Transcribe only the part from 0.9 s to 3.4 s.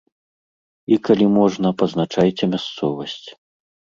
І, калі можна, пазначайце мясцовасць.